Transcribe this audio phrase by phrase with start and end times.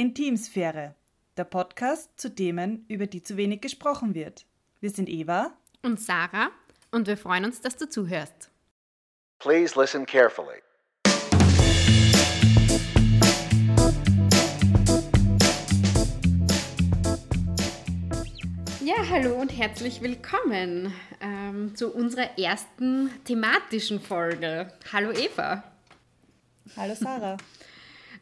[0.00, 0.94] Intimsphäre,
[1.36, 4.46] der Podcast zu Themen, über die zu wenig gesprochen wird.
[4.80, 5.52] Wir sind Eva
[5.82, 6.48] und Sarah
[6.90, 8.50] und wir freuen uns, dass du zuhörst.
[9.40, 10.62] Please listen carefully.
[18.82, 24.72] Ja, hallo und herzlich willkommen ähm, zu unserer ersten thematischen Folge.
[24.94, 25.62] Hallo Eva.
[26.74, 27.36] Hallo Sarah.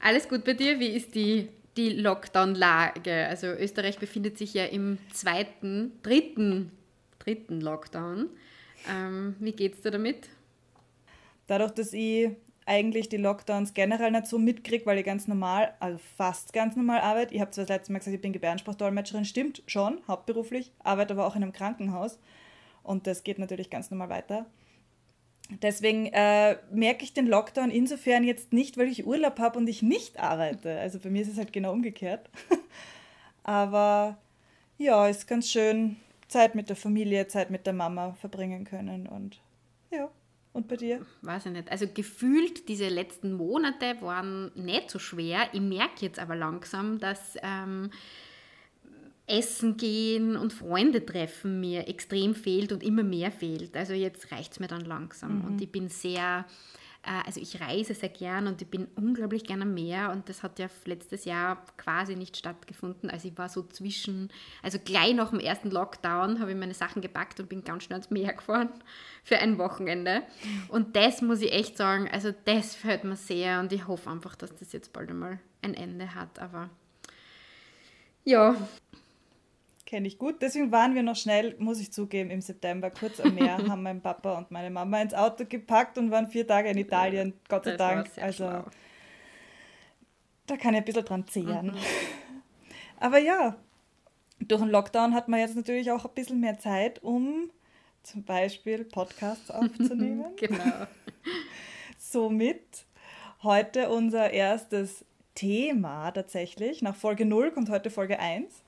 [0.00, 0.78] Alles gut bei dir?
[0.78, 1.48] Wie ist die,
[1.78, 3.26] die Lockdown-Lage?
[3.28, 6.72] Also Österreich befindet sich ja im zweiten, dritten,
[7.18, 8.28] dritten Lockdown.
[8.90, 10.28] Ähm, wie geht's dir damit?
[11.46, 12.30] Dadurch, dass ich
[12.66, 17.00] eigentlich die Lockdowns generell nicht so mitkriege, weil ich ganz normal, also fast ganz normal
[17.00, 17.34] arbeite.
[17.34, 21.26] Ich habe zwar das letzte Mal gesagt, ich bin Gebärdensprachdolmetscherin, stimmt schon, hauptberuflich, arbeite aber
[21.26, 22.18] auch in einem Krankenhaus
[22.82, 24.44] und das geht natürlich ganz normal weiter.
[25.50, 29.82] Deswegen äh, merke ich den Lockdown insofern jetzt nicht, weil ich Urlaub habe und ich
[29.82, 30.78] nicht arbeite.
[30.78, 32.28] Also bei mir ist es halt genau umgekehrt.
[33.44, 34.18] Aber
[34.76, 35.96] ja, ist ganz schön
[36.28, 39.40] Zeit mit der Familie, Zeit mit der Mama verbringen können und
[39.90, 40.10] ja.
[40.52, 41.06] Und bei dir?
[41.22, 41.70] Weiß ich nicht.
[41.70, 45.48] Also gefühlt, diese letzten Monate waren nicht so schwer.
[45.52, 47.90] Ich merke jetzt aber langsam, dass ähm,
[49.28, 53.76] Essen gehen und Freunde treffen mir extrem fehlt und immer mehr fehlt.
[53.76, 55.38] Also jetzt reicht es mir dann langsam.
[55.38, 55.44] Mhm.
[55.44, 56.46] Und ich bin sehr,
[57.02, 60.42] äh, also ich reise sehr gern und ich bin unglaublich gerne am Meer und das
[60.42, 63.10] hat ja letztes Jahr quasi nicht stattgefunden.
[63.10, 64.30] Also ich war so zwischen,
[64.62, 67.96] also gleich nach dem ersten Lockdown habe ich meine Sachen gepackt und bin ganz schnell
[67.96, 68.70] ans Meer gefahren
[69.24, 70.22] für ein Wochenende.
[70.68, 74.36] Und das muss ich echt sagen, also das fällt mir sehr und ich hoffe einfach,
[74.36, 76.38] dass das jetzt bald einmal ein Ende hat.
[76.38, 76.70] Aber
[78.24, 78.56] ja,
[79.88, 80.42] Kenne ich gut.
[80.42, 84.02] Deswegen waren wir noch schnell, muss ich zugeben, im September kurz am Meer, haben mein
[84.02, 87.78] Papa und meine Mama ins Auto gepackt und waren vier Tage in Italien, Gott sei
[87.78, 88.10] Dank.
[88.20, 88.64] Also schlau.
[90.44, 91.68] da kann ich ein bisschen dran zehren.
[91.68, 91.78] Mhm.
[93.00, 93.56] Aber ja,
[94.40, 97.50] durch den Lockdown hat man jetzt natürlich auch ein bisschen mehr Zeit, um
[98.02, 100.26] zum Beispiel Podcasts aufzunehmen.
[100.36, 100.86] genau.
[101.96, 102.84] Somit
[103.42, 106.82] heute unser erstes Thema tatsächlich.
[106.82, 108.64] Nach Folge 0 kommt heute Folge 1.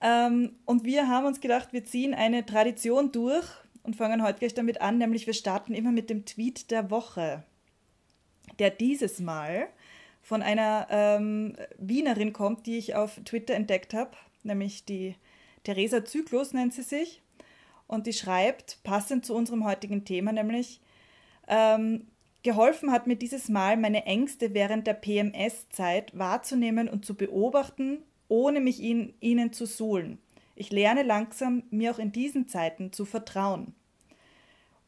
[0.00, 3.46] Ähm, und wir haben uns gedacht, wir ziehen eine Tradition durch
[3.82, 7.44] und fangen heute gleich damit an, nämlich wir starten immer mit dem Tweet der Woche,
[8.58, 9.68] der dieses Mal
[10.22, 14.12] von einer ähm, Wienerin kommt, die ich auf Twitter entdeckt habe,
[14.42, 15.16] nämlich die
[15.64, 17.22] Theresa Zyklus nennt sie sich.
[17.86, 20.80] Und die schreibt, passend zu unserem heutigen Thema, nämlich,
[21.48, 22.06] ähm,
[22.44, 28.60] geholfen hat mir dieses Mal, meine Ängste während der PMS-Zeit wahrzunehmen und zu beobachten ohne
[28.60, 30.18] mich in, ihnen zu suhlen.
[30.54, 33.74] Ich lerne langsam, mir auch in diesen Zeiten zu vertrauen.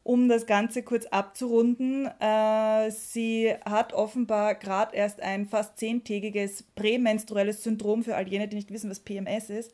[0.03, 7.63] Um das Ganze kurz abzurunden, äh, sie hat offenbar gerade erst ein fast zehntägiges prämenstruelles
[7.63, 9.71] Syndrom für all jene, die nicht wissen, was PMS ist,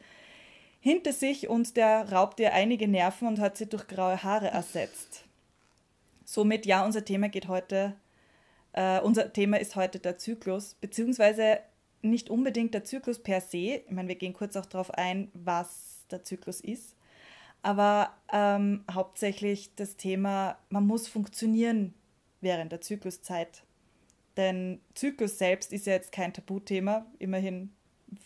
[0.80, 5.26] hinter sich und der raubt ihr einige Nerven und hat sie durch graue Haare ersetzt.
[6.26, 7.96] Somit, ja, unser Thema geht heute,
[8.74, 11.60] äh, unser Thema ist heute der Zyklus, beziehungsweise
[12.02, 13.82] nicht unbedingt der Zyklus per se.
[13.86, 16.96] Ich meine, wir gehen kurz auch darauf ein, was der Zyklus ist.
[17.62, 21.94] Aber ähm, hauptsächlich das Thema, man muss funktionieren
[22.42, 23.64] während der Zykluszeit.
[24.38, 27.06] Denn Zyklus selbst ist ja jetzt kein Tabuthema.
[27.20, 27.74] Immerhin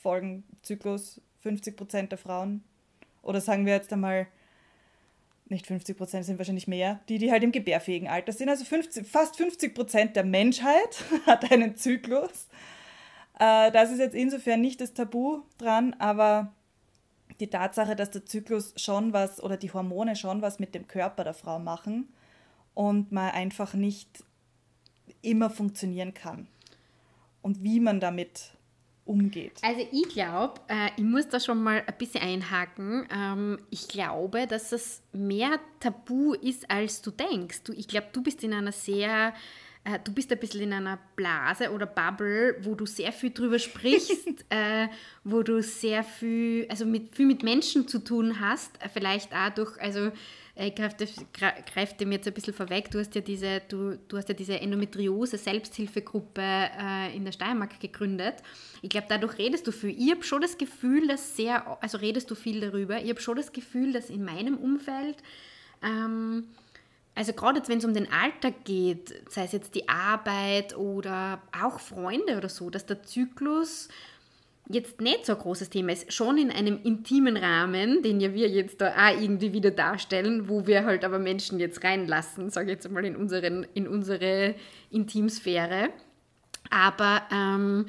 [0.02, 2.64] folgen Zyklus 50 Prozent der Frauen.
[3.24, 4.28] Oder sagen wir jetzt einmal,
[5.50, 8.50] nicht 50 Prozent sind wahrscheinlich mehr, die, die halt im gebärfähigen Alter sind.
[8.50, 12.48] Also 50, fast 50 Prozent der Menschheit hat einen Zyklus.
[13.40, 16.54] Äh, das ist jetzt insofern nicht das Tabu dran, aber
[17.40, 21.24] die Tatsache, dass der Zyklus schon was oder die Hormone schon was mit dem Körper
[21.24, 22.14] der Frau machen
[22.74, 24.24] und man einfach nicht
[25.22, 26.48] immer funktionieren kann.
[27.42, 28.52] Und wie man damit
[29.06, 29.60] umgeht.
[29.62, 33.06] Also ich glaube, äh, ich muss da schon mal ein bisschen einhaken.
[33.14, 37.64] Ähm, ich glaube, dass es mehr Tabu ist, als du denkst.
[37.64, 39.34] Du, ich glaube, du bist in einer sehr
[39.86, 43.60] äh, du bist ein bisschen in einer Blase oder Bubble, wo du sehr viel drüber
[43.60, 44.88] sprichst, äh,
[45.24, 49.50] wo du sehr viel, also mit, viel mit Menschen zu tun hast, äh, vielleicht auch
[49.50, 50.12] durch, also
[50.56, 50.96] äh, ich greife,
[51.74, 54.60] greife dem jetzt ein bisschen vorweg, du hast ja diese, du, du hast ja diese
[54.60, 58.36] Endometriose-Selbsthilfegruppe äh, in der Steiermark gegründet.
[58.82, 59.96] Ich glaube, dadurch redest du viel.
[60.00, 63.36] Ich habe schon das Gefühl, dass sehr, also redest du viel darüber, ich habe schon
[63.36, 65.18] das Gefühl, dass in meinem Umfeld
[65.82, 66.46] ähm,
[67.16, 71.80] also gerade wenn es um den Alltag geht, sei es jetzt die Arbeit oder auch
[71.80, 73.90] Freunde oder so, dass der Zyklus
[74.70, 78.48] jetzt nicht so ein großes Thema ist, schon in einem intimen Rahmen, den ja wir
[78.48, 82.76] jetzt da auch irgendwie wieder darstellen, wo wir halt aber Menschen jetzt reinlassen, sage ich
[82.76, 84.56] jetzt mal in, unseren, in unsere
[84.90, 85.90] Intimsphäre.
[86.70, 87.88] Aber ähm,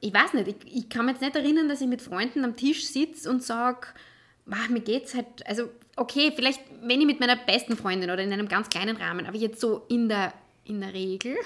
[0.00, 2.56] ich weiß nicht, ich, ich kann mich jetzt nicht erinnern, dass ich mit Freunden am
[2.56, 3.86] Tisch sitze und sage,
[4.68, 8.48] mir geht's halt, also okay, vielleicht wenn ich mit meiner besten Freundin oder in einem
[8.48, 10.32] ganz kleinen Rahmen, aber jetzt so in der,
[10.64, 11.36] in der Regel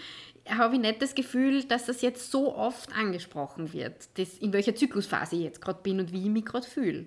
[0.48, 4.74] habe ich nicht das Gefühl, dass das jetzt so oft angesprochen wird, das, in welcher
[4.74, 7.06] Zyklusphase ich jetzt gerade bin und wie ich mich gerade fühle.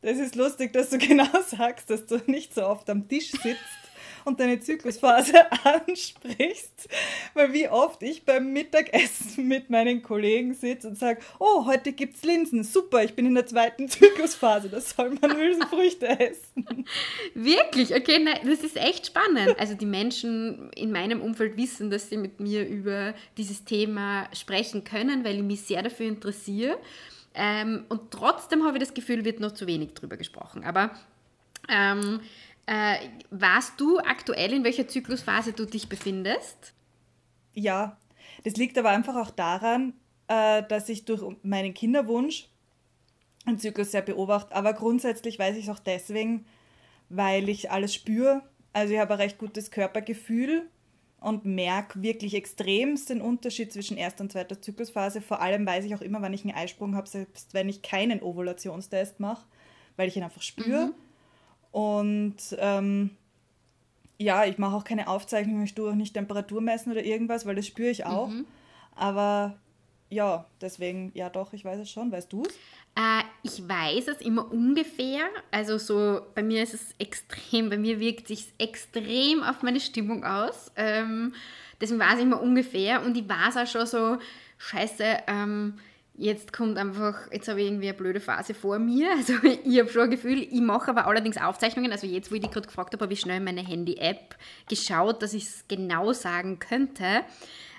[0.00, 3.81] Das ist lustig, dass du genau sagst, dass du nicht so oft am Tisch sitzt
[4.24, 5.34] und deine Zyklusphase
[5.64, 6.88] ansprichst.
[7.34, 12.22] Weil wie oft ich beim Mittagessen mit meinen Kollegen sitze und sage, oh, heute gibt's
[12.22, 16.86] Linsen, super, ich bin in der zweiten Zyklusphase, das soll man Hülsenfrüchte essen.
[17.34, 17.94] Wirklich?
[17.94, 19.58] Okay, nein, das ist echt spannend.
[19.58, 24.84] Also die Menschen in meinem Umfeld wissen, dass sie mit mir über dieses Thema sprechen
[24.84, 26.78] können, weil ich mich sehr dafür interessiere.
[27.34, 30.64] Ähm, und trotzdem habe ich das Gefühl, wird noch zu wenig drüber gesprochen.
[30.64, 30.90] Aber
[31.68, 32.20] ähm,
[32.66, 32.96] äh,
[33.30, 36.74] weißt du aktuell, in welcher Zyklusphase du dich befindest?
[37.54, 37.96] Ja,
[38.44, 39.94] das liegt aber einfach auch daran,
[40.28, 42.48] äh, dass ich durch meinen Kinderwunsch
[43.46, 44.54] den Zyklus sehr beobachte.
[44.54, 46.46] Aber grundsätzlich weiß ich es auch deswegen,
[47.08, 48.42] weil ich alles spüre.
[48.72, 50.68] Also ich habe ein recht gutes Körpergefühl
[51.20, 55.20] und merke wirklich extremst den Unterschied zwischen erster und zweiter Zyklusphase.
[55.20, 58.22] Vor allem weiß ich auch immer, wann ich einen Eisprung habe, selbst wenn ich keinen
[58.22, 59.46] Ovulationstest mache,
[59.96, 60.86] weil ich ihn einfach spüre.
[60.86, 60.94] Mhm.
[61.72, 63.10] Und ähm,
[64.18, 67.56] ja, ich mache auch keine Aufzeichnungen, ich tue auch nicht Temperatur messen oder irgendwas, weil
[67.56, 68.28] das spüre ich auch.
[68.28, 68.46] Mhm.
[68.94, 69.58] Aber
[70.10, 72.12] ja, deswegen, ja doch, ich weiß es schon.
[72.12, 72.54] Weißt du es?
[72.94, 75.24] Äh, ich weiß es immer ungefähr.
[75.50, 80.24] Also so, bei mir ist es extrem, bei mir wirkt sich extrem auf meine Stimmung
[80.24, 80.70] aus.
[80.76, 81.34] Ähm,
[81.80, 84.18] deswegen weiß ich immer ungefähr und ich weiß auch schon so,
[84.58, 85.78] scheiße, ähm,
[86.14, 89.10] Jetzt kommt einfach, jetzt habe ich irgendwie eine blöde Phase vor mir.
[89.16, 91.90] Also ich habe schon ein Gefühl, ich mache aber allerdings Aufzeichnungen.
[91.90, 94.36] Also jetzt, wo ich dich gerade gefragt habe, habe ich schnell in meine Handy-App
[94.68, 97.22] geschaut, dass ich es genau sagen könnte.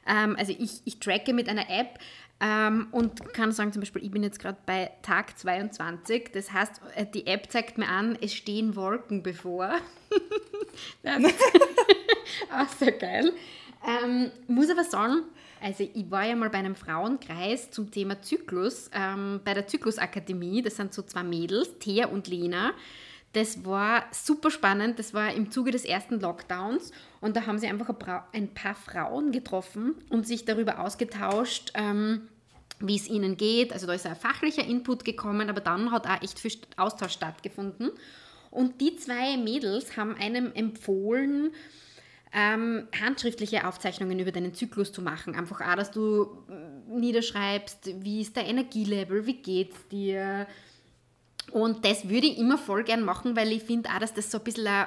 [0.07, 1.99] Ähm, also ich, ich tracke mit einer App
[2.39, 6.31] ähm, und kann sagen, zum Beispiel, ich bin jetzt gerade bei Tag 22.
[6.33, 9.75] Das heißt, äh, die App zeigt mir an, es stehen Wolken bevor.
[12.51, 13.33] auch sehr geil.
[13.85, 15.23] Ähm, muss aber sagen,
[15.61, 20.61] also ich war ja mal bei einem Frauenkreis zum Thema Zyklus, ähm, bei der Zyklusakademie.
[20.61, 22.73] Das sind so zwei Mädels, Thea und Lena.
[23.33, 24.99] Das war super spannend.
[24.99, 26.91] Das war im Zuge des ersten Lockdowns.
[27.19, 27.89] Und da haben sie einfach
[28.31, 32.29] ein paar Frauen getroffen und sich darüber ausgetauscht, ähm,
[32.79, 33.73] wie es ihnen geht.
[33.73, 37.91] Also da ist ein fachlicher Input gekommen, aber dann hat auch echt viel Austausch stattgefunden.
[38.53, 41.51] Und die zwei Mädels haben einem empfohlen,
[42.31, 45.35] ähm, handschriftliche Aufzeichnungen über deinen Zyklus zu machen.
[45.35, 50.45] Einfach auch, dass du mm, niederschreibst, wie ist der Energielevel, wie geht's dir.
[51.51, 54.37] Und das würde ich immer voll gern machen, weil ich finde auch, dass das so
[54.37, 54.85] ein bisschen ein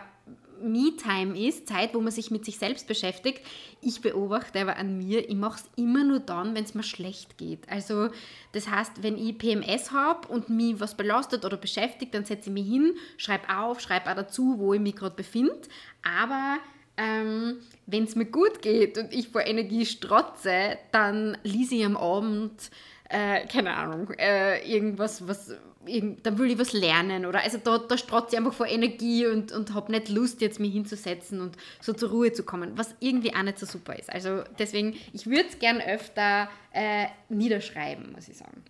[0.63, 3.41] Me-Time ist, Zeit, wo man sich mit sich selbst beschäftigt.
[3.81, 7.39] Ich beobachte aber an mir, ich mache es immer nur dann, wenn es mir schlecht
[7.39, 7.69] geht.
[7.69, 8.09] Also
[8.53, 12.55] das heißt, wenn ich PMS habe und mich was belastet oder beschäftigt, dann setze ich
[12.55, 15.61] mich hin, schreibe auf, schreibe auch dazu, wo ich mich gerade befinde.
[16.03, 16.59] Aber
[16.97, 21.97] ähm, wenn es mir gut geht und ich vor Energie strotze, dann lese ich am
[21.97, 22.71] Abend,
[23.09, 25.55] äh, keine Ahnung, äh, irgendwas, was,
[25.85, 29.27] irgend, dann will ich was lernen oder also da, da strotze ich einfach vor Energie
[29.27, 32.95] und, und habe nicht Lust, jetzt mich hinzusetzen und so zur Ruhe zu kommen, was
[33.01, 34.13] irgendwie auch nicht so super ist.
[34.13, 38.65] Also deswegen, ich würde es gern öfter äh, niederschreiben, muss ich sagen.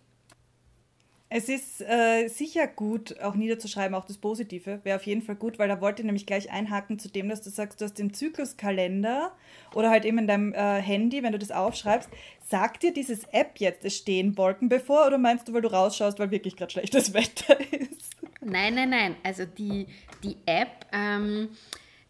[1.28, 5.59] Es ist äh, sicher gut, auch niederzuschreiben, auch das Positive wäre auf jeden Fall gut,
[5.59, 8.14] weil da wollte ich nämlich gleich einhaken zu dem, dass du sagst, du hast den
[8.14, 9.33] Zykluskalender
[9.75, 12.09] oder halt eben in deinem äh, Handy, wenn du das aufschreibst,
[12.49, 16.21] sagt dir dieses App jetzt, es stehen Wolken bevor oder meinst du, weil du rausschaust,
[16.21, 18.16] weil wirklich gerade schlechtes Wetter ist?
[18.40, 19.16] Nein, nein, nein.
[19.25, 19.88] Also die,
[20.23, 21.49] die App ähm,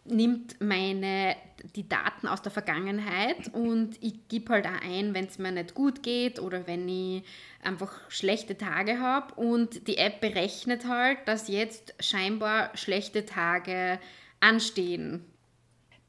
[0.05, 1.37] nimmt meine
[1.75, 5.75] die Daten aus der Vergangenheit und ich gebe halt auch ein, wenn es mir nicht
[5.75, 7.25] gut geht oder wenn ich
[7.63, 13.99] einfach schlechte Tage habe und die App berechnet halt, dass jetzt scheinbar schlechte Tage
[14.41, 15.25] anstehen.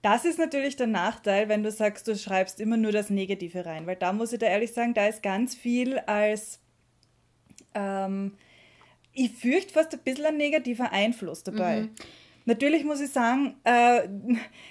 [0.01, 3.87] Das ist natürlich der Nachteil, wenn du sagst, du schreibst immer nur das Negative rein,
[3.87, 6.59] weil da muss ich da ehrlich sagen, da ist ganz viel als,
[7.73, 8.33] ähm,
[9.13, 11.81] ich fürchte fast ein bisschen ein negativer Einfluss dabei.
[11.81, 11.89] Mhm.
[12.47, 14.07] Natürlich muss ich sagen, äh,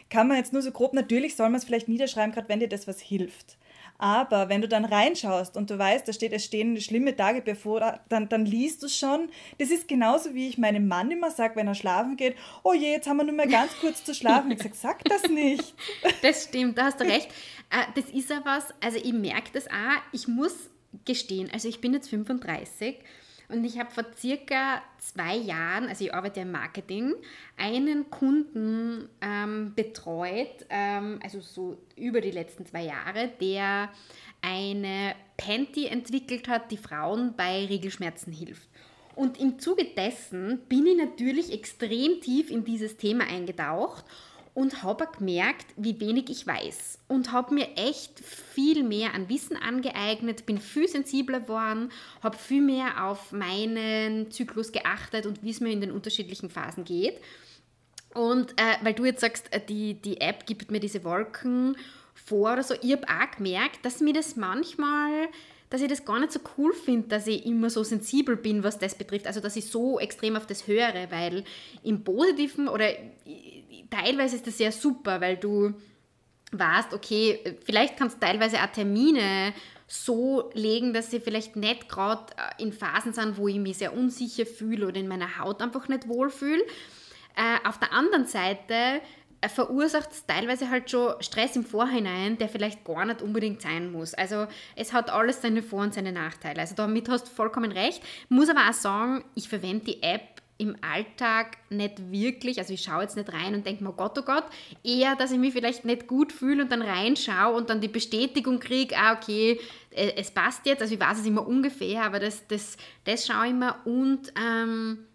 [0.09, 2.68] kann man jetzt nur so grob, natürlich soll man es vielleicht niederschreiben, gerade wenn dir
[2.68, 3.59] das was hilft.
[3.99, 8.00] Aber wenn du dann reinschaust und du weißt, da steht, es stehen schlimme Tage bevor,
[8.09, 9.28] dann, dann liest du schon.
[9.59, 12.92] Das ist genauso, wie ich meinem Mann immer sage, wenn er schlafen geht, oh je,
[12.92, 14.50] jetzt haben wir nur mal ganz kurz zu schlafen.
[14.50, 15.75] Ich sage, sag das nicht.
[16.23, 17.28] Das stimmt, da hast du recht.
[17.71, 20.71] Äh, das ist ja was, also ich merke das auch, ich muss
[21.04, 22.97] gestehen, also ich bin jetzt 35
[23.49, 27.15] Und ich habe vor circa zwei Jahren, also ich arbeite im Marketing,
[27.57, 33.91] einen Kunden ähm, betreut, ähm, also so über die letzten zwei Jahre, der
[34.43, 38.69] eine Panty entwickelt hat, die Frauen bei Regelschmerzen hilft.
[39.15, 44.05] Und im Zuge dessen bin ich natürlich extrem tief in dieses Thema eingetaucht
[44.57, 49.55] und habe gemerkt, wie wenig ich weiß und habe mir echt viel mehr an Wissen
[49.55, 51.91] angeeignet, bin viel sensibler geworden,
[52.23, 56.85] habe viel mehr auf meinen Zyklus geachtet und wie es mir in den unterschiedlichen Phasen
[56.85, 57.21] geht.
[58.15, 61.77] Und äh, weil du jetzt sagst, äh, die, die App gibt mir diese Wolken
[62.15, 65.29] vor oder so, ich habe auch gemerkt, dass mir das manchmal
[65.71, 68.79] dass ich das gar nicht so cool finde, dass ich immer so sensibel bin, was
[68.79, 69.27] das betrifft.
[69.27, 71.45] Also, dass ich so extrem auf das höre, weil
[71.83, 72.89] im Positiven oder
[73.91, 75.75] teilweise ist das ja super, weil du
[76.53, 79.53] weißt, okay, vielleicht kannst du teilweise auch Termine
[79.89, 83.97] so legen, dass sie vielleicht nicht gerade äh, in Phasen sind, wo ich mich sehr
[83.97, 86.63] unsicher fühle oder in meiner Haut einfach nicht wohlfühle.
[87.37, 89.01] Äh, auf der anderen Seite
[89.49, 94.15] verursacht es teilweise halt schon Stress im Vorhinein, der vielleicht gar nicht unbedingt sein muss.
[94.15, 96.61] Also es hat alles seine Vor- und seine Nachteile.
[96.61, 98.03] Also damit hast du vollkommen recht.
[98.29, 103.03] Muss aber auch sagen, ich verwende die App im Alltag nicht wirklich, also ich schaue
[103.03, 104.45] jetzt nicht rein und denke mir, oh Gott, oh Gott,
[104.83, 108.59] eher, dass ich mich vielleicht nicht gut fühle und dann reinschaue und dann die Bestätigung
[108.59, 109.61] kriege, ah, okay,
[109.91, 113.49] äh, es passt jetzt, also ich weiß es immer ungefähr, aber das, das, das schaue
[113.49, 115.06] ich mir und ähm,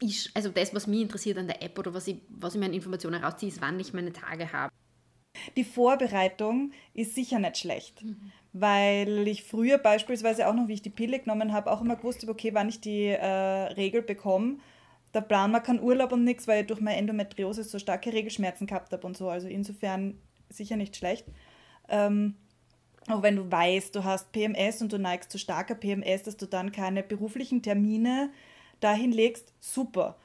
[0.00, 2.66] ich, also das, was mich interessiert an der App oder was ich, was ich mir
[2.66, 4.72] an Informationen rausziehe, ist, wann ich meine Tage habe.
[5.56, 8.32] Die Vorbereitung ist sicher nicht schlecht, mhm.
[8.52, 12.22] weil ich früher beispielsweise auch noch, wie ich die Pille genommen habe, auch immer gewusst
[12.22, 14.58] habe, okay, wann ich die äh, Regel bekomme.
[15.12, 18.66] Da planen wir keinen Urlaub und nichts, weil ich durch meine Endometriose so starke Regelschmerzen
[18.66, 19.28] gehabt habe und so.
[19.28, 21.26] Also insofern sicher nicht schlecht.
[21.88, 22.36] Ähm,
[23.08, 26.46] auch wenn du weißt, du hast PMS und du neigst zu starker PMS, dass du
[26.46, 28.30] dann keine beruflichen Termine
[28.84, 30.16] dahin legst, super.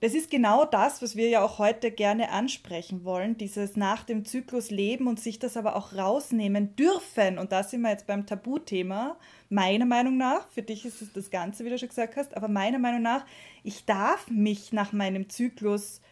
[0.00, 4.26] Das ist genau das, was wir ja auch heute gerne ansprechen wollen, dieses nach dem
[4.26, 7.38] Zyklus leben und sich das aber auch rausnehmen dürfen.
[7.38, 9.16] Und da sind wir jetzt beim Tabuthema,
[9.48, 10.46] meiner Meinung nach.
[10.50, 13.24] Für dich ist es das Ganze, wie du schon gesagt hast, aber meiner Meinung nach,
[13.64, 16.02] ich darf mich nach meinem Zyklus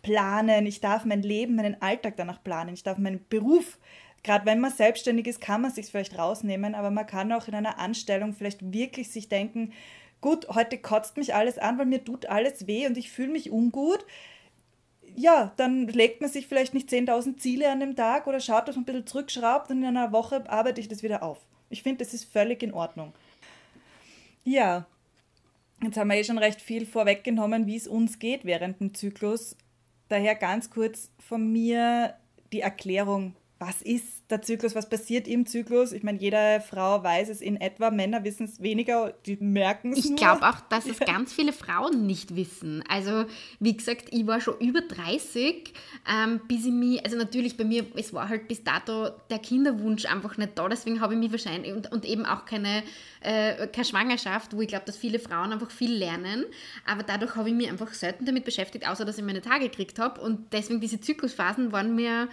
[0.00, 3.78] planen, ich darf mein Leben, meinen Alltag danach planen, ich darf meinen Beruf
[4.24, 7.54] gerade wenn man selbstständig ist, kann man sich vielleicht rausnehmen, aber man kann auch in
[7.54, 9.72] einer Anstellung vielleicht wirklich sich denken,
[10.24, 13.50] gut, heute kotzt mich alles an, weil mir tut alles weh und ich fühle mich
[13.50, 14.06] ungut.
[15.14, 18.74] Ja, dann legt man sich vielleicht nicht 10.000 Ziele an dem Tag oder schaut, dass
[18.74, 21.40] man ein bisschen zurückschraubt und in einer Woche arbeite ich das wieder auf.
[21.68, 23.12] Ich finde, das ist völlig in Ordnung.
[24.44, 24.86] Ja,
[25.82, 29.58] jetzt haben wir eh schon recht viel vorweggenommen, wie es uns geht während dem Zyklus.
[30.08, 32.14] Daher ganz kurz von mir
[32.50, 35.92] die Erklärung, was ist der Zyklus, was passiert im Zyklus.
[35.92, 40.04] Ich meine, jede Frau weiß es in etwa, Männer wissen es weniger, die merken es
[40.04, 42.82] Ich glaube auch, dass es ganz viele Frauen nicht wissen.
[42.88, 43.24] Also,
[43.60, 45.72] wie gesagt, ich war schon über 30,
[46.10, 50.06] ähm, bis ich mich, also natürlich bei mir, es war halt bis dato der Kinderwunsch
[50.06, 52.82] einfach nicht da, deswegen habe ich mich wahrscheinlich, und, und eben auch keine,
[53.20, 56.44] äh, keine Schwangerschaft, wo ich glaube, dass viele Frauen einfach viel lernen,
[56.86, 59.98] aber dadurch habe ich mich einfach selten damit beschäftigt, außer dass ich meine Tage gekriegt
[59.98, 62.28] habe und deswegen diese Zyklusphasen waren mir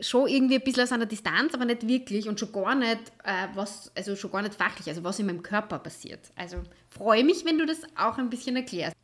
[0.00, 3.48] schon irgendwie ein bisschen aus einer Distanz, aber nicht wirklich und schon gar nicht, äh,
[3.54, 6.30] was, also schon gar nicht fachlich, also was in meinem Körper passiert.
[6.36, 8.94] Also freue mich, wenn du das auch ein bisschen erklärst.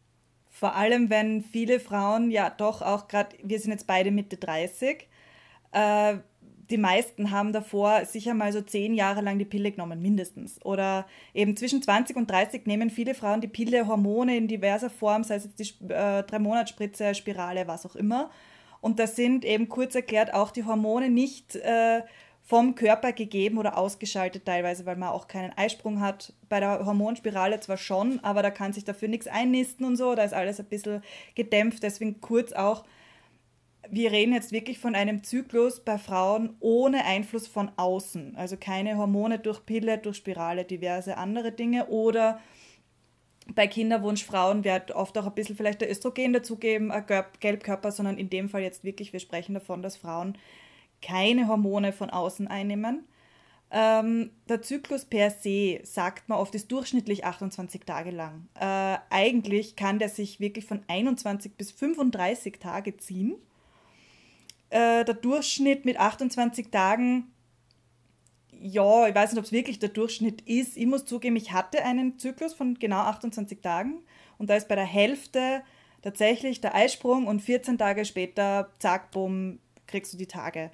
[0.50, 5.08] Vor allem, wenn viele Frauen ja doch auch gerade, wir sind jetzt beide Mitte 30,
[5.72, 6.16] äh,
[6.70, 10.64] die meisten haben davor sicher mal so zehn Jahre lang die Pille genommen, mindestens.
[10.64, 15.24] Oder eben zwischen 20 und 30 nehmen viele Frauen die Pille, Hormone in diverser Form,
[15.24, 18.30] sei es jetzt die äh, Drei-Monats-Spritze, Spirale, was auch immer.
[18.84, 22.02] Und das sind eben kurz erklärt auch die Hormone nicht äh,
[22.42, 26.34] vom Körper gegeben oder ausgeschaltet teilweise, weil man auch keinen Eisprung hat.
[26.50, 30.22] Bei der Hormonspirale zwar schon, aber da kann sich dafür nichts einnisten und so, da
[30.22, 31.02] ist alles ein bisschen
[31.34, 31.82] gedämpft.
[31.82, 32.84] Deswegen kurz auch,
[33.88, 38.36] wir reden jetzt wirklich von einem Zyklus bei Frauen ohne Einfluss von außen.
[38.36, 42.38] Also keine Hormone durch Pille, durch Spirale, diverse andere Dinge oder
[43.52, 46.92] bei Kinderwunschfrauen wird oft auch ein bisschen vielleicht der Östrogen dazugeben,
[47.40, 50.38] Gelbkörper, sondern in dem Fall jetzt wirklich, wir sprechen davon, dass Frauen
[51.02, 53.06] keine Hormone von außen einnehmen.
[53.70, 58.48] Ähm, der Zyklus per se, sagt man oft, ist durchschnittlich 28 Tage lang.
[58.54, 63.34] Äh, eigentlich kann der sich wirklich von 21 bis 35 Tage ziehen.
[64.70, 67.33] Äh, der Durchschnitt mit 28 Tagen
[68.60, 70.76] ja, ich weiß nicht, ob es wirklich der Durchschnitt ist.
[70.76, 74.02] Ich muss zugeben, ich hatte einen Zyklus von genau 28 Tagen
[74.38, 75.62] und da ist bei der Hälfte
[76.02, 80.70] tatsächlich der Eisprung und 14 Tage später, zack, bumm, kriegst du die Tage.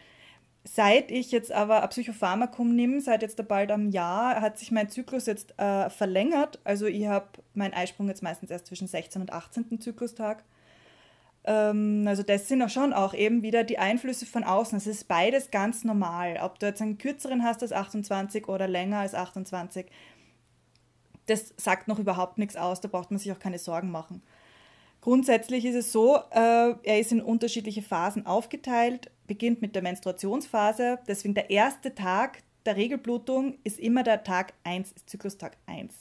[0.64, 4.90] Seit ich jetzt aber ein Psychopharmakum nehme, seit jetzt bald am Jahr, hat sich mein
[4.90, 6.60] Zyklus jetzt äh, verlängert.
[6.64, 9.22] Also ich habe meinen Eisprung jetzt meistens erst zwischen 16.
[9.22, 9.80] und 18.
[9.80, 10.44] Zyklustag.
[11.44, 14.76] Ähm, also das sind auch schon auch eben wieder die Einflüsse von außen.
[14.78, 16.38] Es ist beides ganz normal.
[16.42, 19.86] Ob du jetzt einen kürzeren hast als 28 oder länger als 28,
[21.26, 22.80] das sagt noch überhaupt nichts aus.
[22.80, 24.22] Da braucht man sich auch keine Sorgen machen.
[25.00, 30.98] Grundsätzlich ist es so, äh, er ist in unterschiedliche Phasen aufgeteilt, beginnt mit der Menstruationsphase.
[31.08, 35.94] Deswegen der erste Tag der Regelblutung ist immer der Tag 1, Zyklustag 1.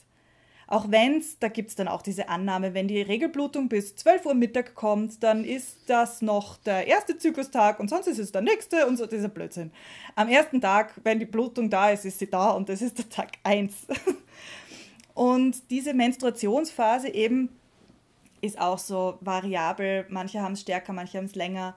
[0.71, 4.27] Auch wenn es, da gibt es dann auch diese Annahme, wenn die Regelblutung bis 12
[4.27, 8.41] Uhr Mittag kommt, dann ist das noch der erste Zyklustag und sonst ist es der
[8.43, 9.71] nächste und so dieser Blödsinn.
[10.15, 13.09] Am ersten Tag, wenn die Blutung da ist, ist sie da und das ist der
[13.09, 13.87] Tag 1.
[15.15, 17.49] Und diese Menstruationsphase eben
[18.39, 20.05] ist auch so variabel.
[20.07, 21.75] Manche haben es stärker, manche haben es länger.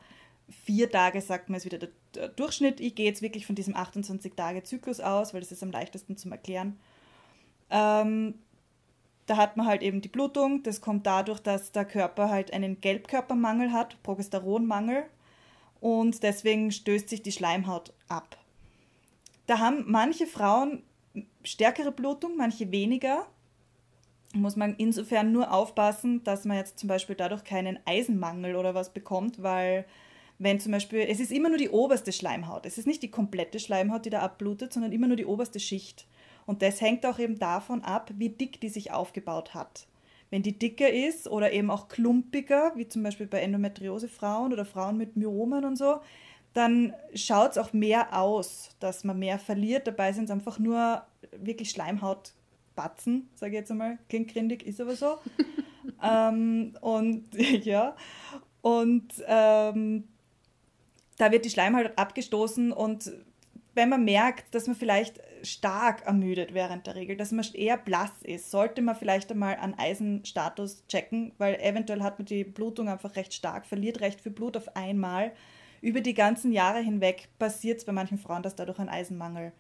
[0.65, 1.79] Vier Tage, sagt man, ist wieder
[2.15, 2.79] der Durchschnitt.
[2.79, 6.79] Ich gehe jetzt wirklich von diesem 28-Tage-Zyklus aus, weil das ist am leichtesten zum Erklären.
[7.69, 8.35] Ähm,
[9.33, 10.63] da hat man halt eben die Blutung.
[10.63, 15.05] Das kommt dadurch, dass der Körper halt einen Gelbkörpermangel hat, Progesteronmangel.
[15.81, 18.37] Und deswegen stößt sich die Schleimhaut ab.
[19.47, 20.83] Da haben manche Frauen
[21.45, 23.27] stärkere Blutung, manche weniger
[24.35, 28.93] muss man insofern nur aufpassen, dass man jetzt zum Beispiel dadurch keinen Eisenmangel oder was
[28.93, 29.85] bekommt, weil
[30.39, 33.61] wenn zum Beispiel, es ist immer nur die oberste Schleimhaut, es ist nicht die komplette
[33.61, 36.07] Schleimhaut, die da abblutet, sondern immer nur die oberste Schicht.
[36.47, 39.87] Und das hängt auch eben davon ab, wie dick die sich aufgebaut hat.
[40.31, 44.97] Wenn die dicker ist oder eben auch klumpiger, wie zum Beispiel bei Endometriose-Frauen oder Frauen
[44.97, 46.01] mit Myomen und so,
[46.55, 49.87] dann schaut es auch mehr aus, dass man mehr verliert.
[49.87, 51.03] Dabei sind es einfach nur
[51.37, 52.33] wirklich Schleimhaut
[52.75, 53.99] Batzen, sage ich jetzt einmal.
[54.09, 55.19] Klingt grindig, ist aber so.
[56.03, 57.27] ähm, und
[57.65, 57.95] ja,
[58.63, 60.09] und ähm,
[61.19, 63.13] da wird die Schleimhaut abgestoßen und
[63.75, 68.13] wenn man merkt, dass man vielleicht stark ermüdet während der Regel, dass man eher blass
[68.23, 73.17] ist, sollte man vielleicht einmal einen Eisenstatus checken, weil eventuell hat man die Blutung einfach
[73.17, 75.33] recht stark, verliert recht viel Blut auf einmal.
[75.81, 79.53] Über die ganzen Jahre hinweg passiert es bei manchen Frauen, dass dadurch ein Eisenmangel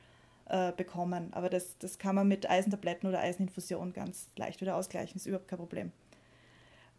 [0.47, 1.33] äh, bekommen.
[1.33, 5.49] Aber das, das kann man mit Eisentabletten oder Eiseninfusion ganz leicht wieder ausgleichen, ist überhaupt
[5.49, 5.93] kein Problem.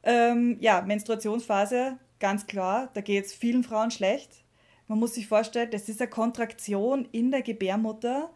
[0.03, 4.43] Ähm, ja, Menstruationsphase, ganz klar, da geht es vielen Frauen schlecht.
[4.87, 8.29] Man muss sich vorstellen, das ist eine Kontraktion in der Gebärmutter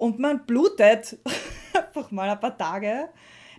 [0.00, 1.18] und man blutet
[1.74, 3.10] einfach mal ein paar Tage.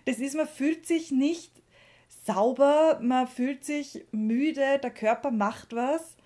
[0.06, 1.62] Das ist, man fühlt sich nicht
[2.26, 6.16] sauber, man fühlt sich müde, der Körper macht was.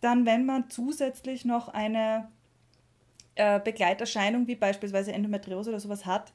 [0.00, 2.30] Dann, wenn man zusätzlich noch eine
[3.34, 6.32] äh, Begleiterscheinung wie beispielsweise Endometriose oder sowas hat,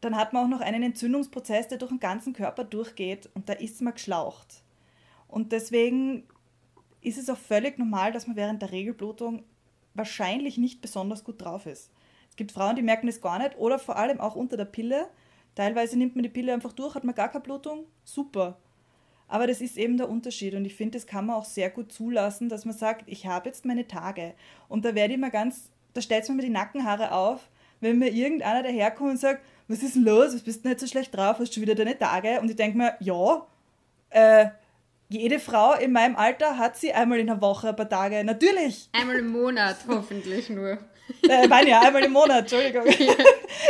[0.00, 3.52] dann hat man auch noch einen Entzündungsprozess, der durch den ganzen Körper durchgeht und da
[3.52, 4.62] ist man geschlaucht.
[5.28, 6.24] Und deswegen
[7.02, 9.44] ist es auch völlig normal, dass man während der Regelblutung
[9.92, 11.90] wahrscheinlich nicht besonders gut drauf ist.
[12.32, 15.06] Es gibt Frauen, die merken das gar nicht oder vor allem auch unter der Pille.
[15.54, 18.56] Teilweise nimmt man die Pille einfach durch, hat man gar keine Blutung, super.
[19.28, 21.92] Aber das ist eben der Unterschied und ich finde, das kann man auch sehr gut
[21.92, 24.32] zulassen, dass man sagt, ich habe jetzt meine Tage.
[24.68, 27.48] Und da werde ich mal ganz da stellt mir die Nackenhaare auf,
[27.80, 30.86] wenn mir irgendeiner daherkommt und sagt, was ist denn los, was bist denn nicht so
[30.86, 32.40] schlecht drauf, hast du wieder deine Tage?
[32.40, 33.46] Und ich denke mir, ja,
[34.10, 34.46] äh,
[35.08, 38.88] jede Frau in meinem Alter hat sie einmal in der Woche ein paar Tage, natürlich.
[38.92, 40.78] Einmal im Monat, hoffentlich nur.
[41.28, 42.86] Äh, meine ja, einmal im Monat, Entschuldigung.
[42.86, 43.14] Ja.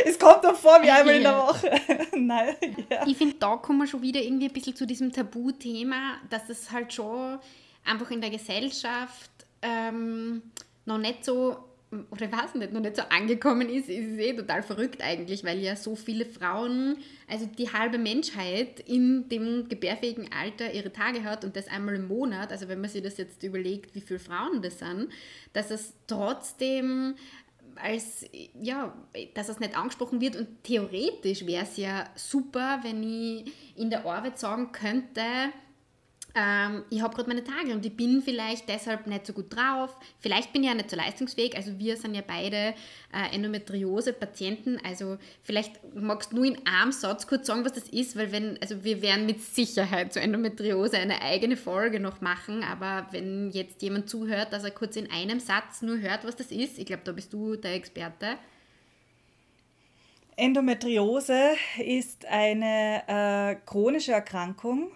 [0.05, 1.17] Es kommt doch vor wie einmal ja.
[1.17, 1.81] in der Woche.
[2.17, 2.57] Nein,
[2.91, 3.07] ja.
[3.07, 6.71] Ich finde, da kommen wir schon wieder irgendwie ein bisschen zu diesem Tabuthema, dass es
[6.71, 7.39] halt schon
[7.85, 9.31] einfach in der Gesellschaft
[9.63, 10.43] ähm,
[10.85, 11.57] noch nicht so
[12.11, 15.45] oder ich weiß nicht, noch nicht so angekommen ist, ist es eh total verrückt eigentlich,
[15.45, 16.97] weil ja so viele Frauen,
[17.29, 22.09] also die halbe Menschheit in dem gebärfähigen Alter ihre Tage hat und das einmal im
[22.09, 25.09] Monat, also wenn man sich das jetzt überlegt, wie viele Frauen das sind,
[25.53, 27.15] dass es trotzdem
[27.77, 28.27] als,
[28.61, 28.95] ja,
[29.35, 34.07] dass es nicht angesprochen wird und theoretisch wäre es ja super, wenn ich in der
[34.07, 35.23] Arbeit sagen könnte,
[36.35, 39.95] ähm, ich habe gerade meine Tage und ich bin vielleicht deshalb nicht so gut drauf.
[40.19, 41.57] Vielleicht bin ich ja nicht so leistungsfähig.
[41.57, 42.75] Also wir sind ja beide
[43.13, 44.79] äh, Endometriose-Patienten.
[44.83, 48.59] Also vielleicht magst du nur in einem Satz kurz sagen, was das ist, weil wenn,
[48.63, 53.83] also wir werden mit Sicherheit zur Endometriose eine eigene Folge noch machen, aber wenn jetzt
[53.83, 57.03] jemand zuhört, dass er kurz in einem Satz nur hört, was das ist, ich glaube,
[57.05, 58.39] da bist du der Experte.
[60.37, 64.91] Endometriose ist eine äh, chronische Erkrankung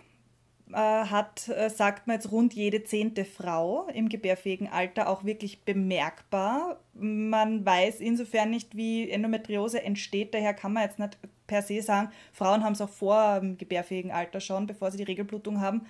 [0.72, 6.80] hat, äh, sagt man jetzt, rund jede zehnte Frau im gebärfähigen Alter auch wirklich bemerkbar.
[6.94, 12.10] Man weiß insofern nicht, wie Endometriose entsteht, daher kann man jetzt nicht per se sagen,
[12.32, 15.86] Frauen haben es auch vor dem gebärfähigen Alter schon, bevor sie die Regelblutung haben,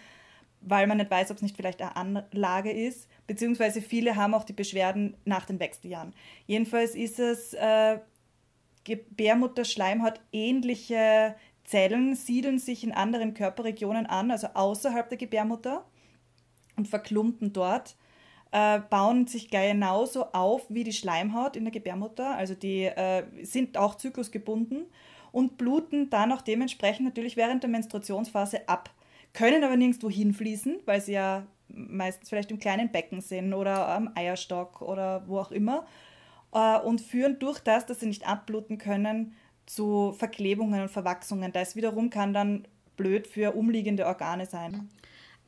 [0.61, 3.09] weil man nicht weiß, ob es nicht vielleicht eine Anlage ist.
[3.27, 6.13] beziehungsweise viele haben auch die Beschwerden nach den Wechseljahren.
[6.47, 7.99] Jedenfalls ist es, äh,
[8.87, 11.35] Gebärmutterschleimhaut ähnliche
[11.67, 15.85] Zellen siedeln sich in anderen Körperregionen an, also außerhalb der Gebärmutter
[16.77, 17.97] und verklumpen dort,
[18.53, 23.77] äh, bauen sich genauso auf wie die Schleimhaut in der Gebärmutter, also die äh, sind
[23.77, 24.87] auch zyklusgebunden
[25.33, 28.91] und bluten dann auch dementsprechend natürlich während der Menstruationsphase ab,
[29.33, 34.11] können aber nirgendwo hinfließen, weil sie ja meistens vielleicht im kleinen Becken sind oder am
[34.15, 35.85] Eierstock oder wo auch immer
[36.53, 39.35] äh, und führen durch das, dass sie nicht abbluten können,
[39.67, 41.53] zu Verklebungen und Verwachsungen.
[41.53, 44.89] Das wiederum kann dann blöd für umliegende Organe sein.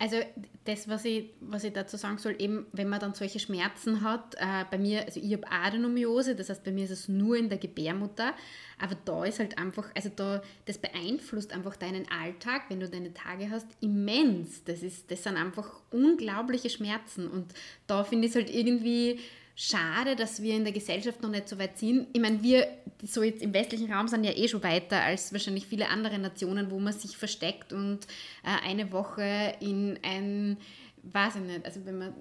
[0.00, 0.18] Also
[0.64, 4.36] das, was ich, was ich dazu sagen soll, eben wenn man dann solche Schmerzen hat,
[4.36, 7.48] äh, bei mir, also ich habe Adenomiose, das heißt bei mir ist es nur in
[7.48, 8.32] der Gebärmutter,
[8.78, 13.12] aber da ist halt einfach, also da, das beeinflusst einfach deinen Alltag, wenn du deine
[13.12, 14.62] Tage hast, immens.
[14.62, 17.52] Das, ist, das sind einfach unglaubliche Schmerzen und
[17.88, 19.18] da finde ich es halt irgendwie
[19.60, 22.06] schade, dass wir in der Gesellschaft noch nicht so weit sind.
[22.12, 22.68] Ich meine, wir
[23.02, 26.70] so jetzt im westlichen Raum sind ja eh schon weiter als wahrscheinlich viele andere Nationen,
[26.70, 28.06] wo man sich versteckt und
[28.44, 30.58] äh, eine Woche in ein,
[31.02, 32.14] weiß ich nicht, also wenn man,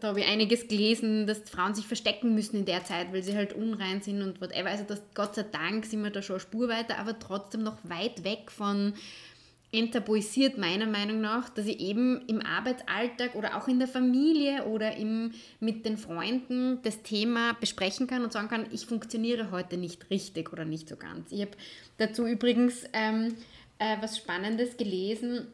[0.00, 3.34] da habe ich einiges gelesen, dass Frauen sich verstecken müssen in der Zeit, weil sie
[3.34, 4.68] halt unrein sind und whatever.
[4.68, 7.78] Also das, Gott sei Dank sind wir da schon eine Spur weiter, aber trotzdem noch
[7.84, 8.92] weit weg von
[9.72, 14.96] enttabuisiert, meiner Meinung nach, dass ich eben im Arbeitsalltag oder auch in der Familie oder
[14.96, 20.10] im, mit den Freunden das Thema besprechen kann und sagen kann, ich funktioniere heute nicht
[20.10, 21.32] richtig oder nicht so ganz.
[21.32, 21.52] Ich habe
[21.96, 23.34] dazu übrigens ähm,
[23.78, 25.48] äh, was Spannendes gelesen.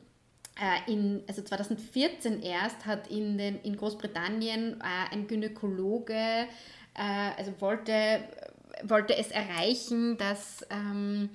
[0.61, 7.53] Äh, in, also 2014 erst hat in, den, in Großbritannien äh, ein Gynäkologe, äh, also
[7.61, 8.25] wollte,
[8.83, 11.31] wollte es erreichen, dass ähm,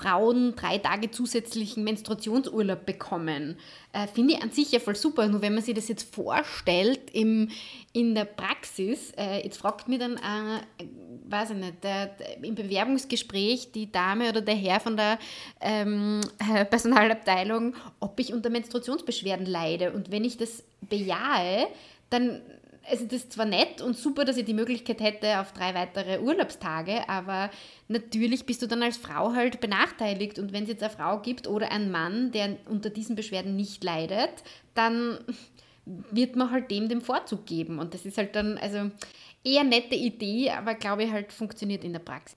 [0.00, 3.56] Frauen drei Tage zusätzlichen Menstruationsurlaub bekommen.
[3.92, 5.28] Äh, Finde ich an sich ja voll super.
[5.28, 7.50] Nur wenn man sich das jetzt vorstellt im,
[7.92, 10.84] in der Praxis, äh, jetzt fragt mich dann, äh,
[11.28, 15.18] weiß ich nicht, der, der, im Bewerbungsgespräch die Dame oder der Herr von der
[15.60, 16.20] ähm,
[16.70, 19.92] Personalabteilung, ob ich unter Menstruationsbeschwerden leide.
[19.92, 21.66] Und wenn ich das bejahe,
[22.08, 22.42] dann
[22.88, 26.20] also das ist zwar nett und super, dass ich die Möglichkeit hätte auf drei weitere
[26.20, 27.50] Urlaubstage, aber
[27.88, 30.38] natürlich bist du dann als Frau halt benachteiligt.
[30.38, 33.84] Und wenn es jetzt eine Frau gibt oder einen Mann, der unter diesen Beschwerden nicht
[33.84, 34.42] leidet,
[34.74, 35.18] dann
[35.84, 37.78] wird man halt dem den Vorzug geben.
[37.78, 38.90] Und das ist halt dann, also
[39.44, 42.36] eher nette Idee, aber glaube ich halt funktioniert in der Praxis.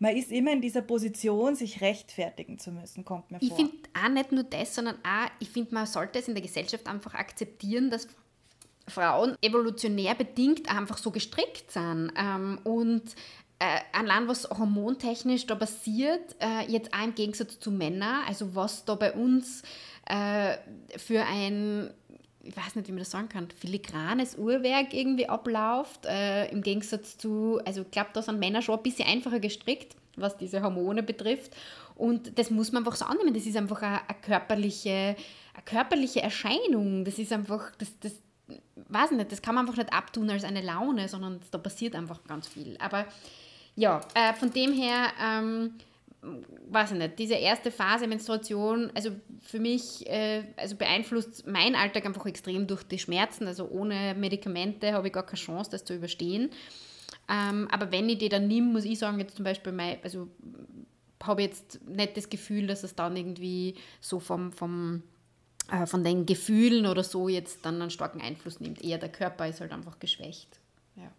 [0.00, 3.48] Man ist immer in dieser Position, sich rechtfertigen zu müssen, kommt mir vor.
[3.48, 6.42] Ich finde auch nicht nur das, sondern auch, ich finde, man sollte es in der
[6.42, 8.06] Gesellschaft einfach akzeptieren, dass
[8.88, 12.12] Frauen evolutionär bedingt einfach so gestrickt sind.
[12.16, 13.14] Ähm, und
[13.58, 18.84] äh, allein was hormontechnisch da passiert, äh, jetzt auch im Gegensatz zu Männern, also was
[18.84, 19.62] da bei uns
[20.06, 20.56] äh,
[20.96, 21.90] für ein,
[22.42, 27.18] ich weiß nicht, wie man das sagen kann, filigranes Uhrwerk irgendwie abläuft, äh, im Gegensatz
[27.18, 31.02] zu, also ich glaube, da sind Männer schon ein bisschen einfacher gestrickt, was diese Hormone
[31.02, 31.54] betrifft.
[31.96, 33.34] Und das muss man einfach so annehmen.
[33.34, 35.16] Das ist einfach eine, eine körperliche,
[35.52, 37.04] eine körperliche Erscheinung.
[37.04, 38.12] Das ist einfach, das, das,
[38.88, 42.24] weiß nicht, das kann man einfach nicht abtun als eine Laune, sondern da passiert einfach
[42.24, 42.76] ganz viel.
[42.78, 43.06] Aber
[43.76, 45.74] ja, äh, von dem her, ähm,
[46.70, 49.10] weiß ich nicht, diese erste Phase Menstruation, also
[49.40, 53.46] für mich, äh, also beeinflusst mein Alltag einfach extrem durch die Schmerzen.
[53.46, 56.50] Also ohne Medikamente habe ich gar keine Chance, das zu überstehen.
[57.30, 60.28] Ähm, aber wenn ich die dann nehme, muss ich sagen, jetzt zum Beispiel, mein, also
[61.22, 65.02] habe jetzt nicht das Gefühl, dass es dann irgendwie so vom, vom
[65.70, 68.82] äh, von den Gefühlen oder so jetzt dann einen starken Einfluss nimmt.
[68.82, 70.60] Eher der Körper ist halt einfach geschwächt.
[70.96, 71.10] Ja.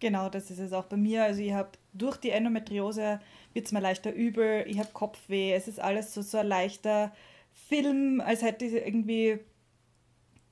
[0.00, 1.24] Genau, das ist es auch bei mir.
[1.24, 3.20] Also ich habe durch die Endometriose
[3.54, 7.12] wird es mir leichter übel, ich habe Kopfweh, es ist alles so, so ein leichter
[7.52, 9.40] Film, als hätte ich irgendwie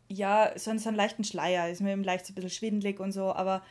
[0.09, 3.01] ja, so einen, so einen leichten Schleier, ist mir eben leicht so ein bisschen schwindlig
[3.01, 3.63] und so, aber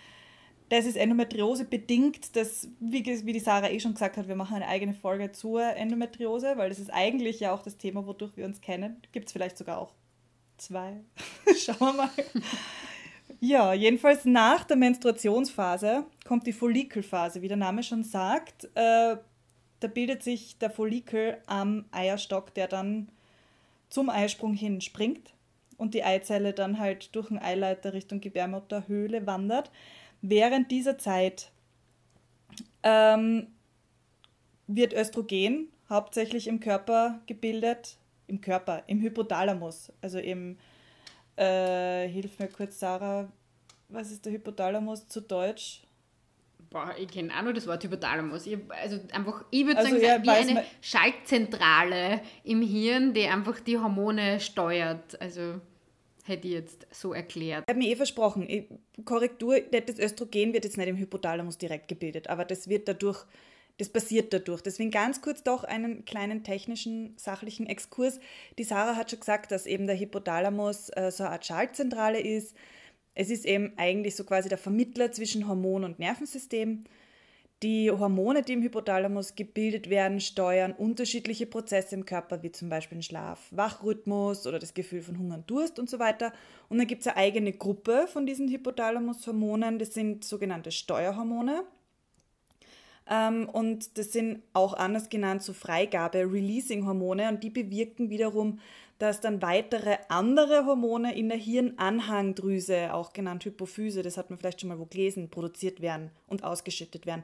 [0.69, 2.35] das ist Endometriose bedingt.
[2.35, 5.61] Das, wie, wie die Sarah eh schon gesagt hat, wir machen eine eigene Folge zur
[5.61, 9.01] Endometriose, weil das ist eigentlich ja auch das Thema, wodurch wir uns kennen.
[9.11, 9.93] Gibt es vielleicht sogar auch
[10.57, 11.01] zwei.
[11.57, 12.09] Schauen wir mal.
[13.39, 18.65] Ja, jedenfalls nach der Menstruationsphase kommt die Follikelphase, wie der Name schon sagt.
[18.75, 19.17] Äh,
[19.79, 23.09] da bildet sich der Follikel am Eierstock, der dann
[23.89, 25.33] zum Eisprung hin springt
[25.77, 29.71] und die Eizelle dann halt durch den Eileiter Richtung Gebärmutterhöhle wandert.
[30.25, 31.51] Während dieser Zeit
[32.81, 33.47] ähm,
[34.67, 40.57] wird Östrogen hauptsächlich im Körper gebildet, im Körper, im Hypothalamus, also im,
[41.35, 43.29] äh, hilf mir kurz, Sarah,
[43.89, 45.81] was ist der Hypothalamus zu Deutsch?
[46.69, 48.47] Boah, ich kenne auch nur das Wort Hypothalamus.
[48.47, 53.77] Ich, also einfach, ich würde also sagen, wie eine Schaltzentrale im Hirn, die einfach die
[53.77, 55.19] Hormone steuert.
[55.21, 55.59] Also
[56.23, 57.63] hätte ich jetzt so erklärt.
[57.67, 58.47] Ich habe mir eh versprochen,
[59.05, 63.25] Korrektur, das Östrogen wird jetzt nicht im Hypothalamus direkt gebildet, aber das wird dadurch,
[63.77, 64.61] das passiert dadurch.
[64.61, 68.19] Deswegen ganz kurz doch einen kleinen technischen, sachlichen Exkurs.
[68.57, 72.55] Die Sarah hat schon gesagt, dass eben der Hypothalamus äh, so eine Art Schaltzentrale ist.
[73.15, 76.85] Es ist eben eigentlich so quasi der Vermittler zwischen Hormon und Nervensystem.
[77.63, 82.97] Die Hormone, die im Hypothalamus gebildet werden, steuern unterschiedliche Prozesse im Körper, wie zum Beispiel
[82.97, 86.33] den Schlaf, Wachrhythmus oder das Gefühl von Hunger und Durst und so weiter.
[86.67, 91.63] Und dann gibt es eine eigene Gruppe von diesen Hypothalamus-Hormonen, das sind sogenannte Steuerhormone.
[93.09, 98.59] Ähm, und das sind auch anders genannt so Freigabe-Releasing-Hormone und die bewirken wiederum,
[98.99, 104.61] dass dann weitere andere Hormone in der Hirnanhangdrüse, auch genannt Hypophyse, das hat man vielleicht
[104.61, 107.23] schon mal wo gelesen, produziert werden und ausgeschüttet werden.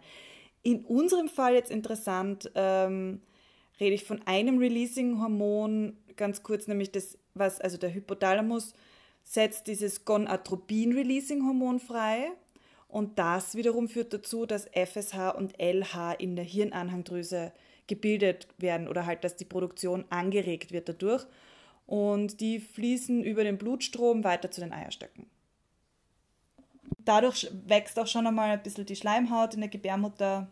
[0.64, 3.22] In unserem Fall jetzt interessant, ähm,
[3.80, 8.74] rede ich von einem Releasing-Hormon, ganz kurz, nämlich das, was, also der Hypothalamus
[9.24, 12.32] setzt dieses Gonadotropin-Releasing-Hormon frei.
[12.88, 17.54] Und das wiederum führt dazu, dass FSH und LH in der Hirnanhangdrüse
[17.86, 21.26] gebildet werden oder halt, dass die Produktion angeregt wird dadurch.
[21.90, 25.26] Und die fließen über den Blutstrom weiter zu den Eierstöcken.
[27.00, 30.52] Dadurch wächst auch schon einmal ein bisschen die Schleimhaut in der Gebärmutter.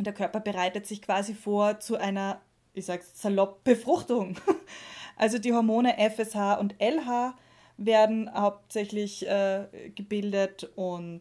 [0.00, 4.36] Der Körper bereitet sich quasi vor zu einer, ich sag's salopp, Befruchtung.
[5.14, 7.36] Also die Hormone FSH und LH
[7.76, 11.20] werden hauptsächlich äh, gebildet und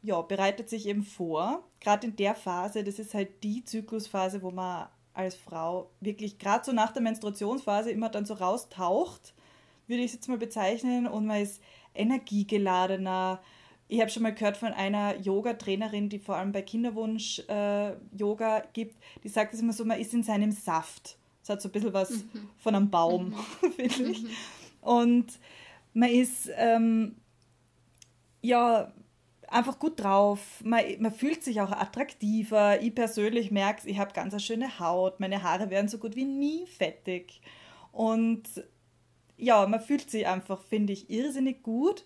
[0.00, 1.68] ja, bereitet sich eben vor.
[1.80, 6.64] Gerade in der Phase, das ist halt die Zyklusphase, wo man als Frau wirklich gerade
[6.64, 9.34] so nach der Menstruationsphase immer dann so raustaucht,
[9.86, 11.62] würde ich es jetzt mal bezeichnen, und man ist
[11.94, 13.40] energiegeladener.
[13.88, 18.64] Ich habe schon mal gehört von einer Yoga-Trainerin, die vor allem bei Kinderwunsch äh, Yoga
[18.72, 21.16] gibt, die sagt es immer so, man ist in seinem Saft.
[21.40, 22.50] Das hat so ein bisschen was mhm.
[22.58, 23.28] von einem Baum,
[23.62, 23.72] mhm.
[23.76, 24.22] finde ich.
[24.22, 24.30] Mhm.
[24.80, 25.26] Und
[25.94, 27.16] man ist ähm,
[28.42, 28.92] ja
[29.48, 30.40] einfach gut drauf.
[30.64, 32.80] Man, man fühlt sich auch attraktiver.
[32.80, 35.20] Ich persönlich merke es, ich habe ganz eine schöne Haut.
[35.20, 37.40] Meine Haare werden so gut wie nie fettig.
[37.92, 38.44] Und
[39.36, 42.04] ja, man fühlt sich einfach, finde ich, irrsinnig gut.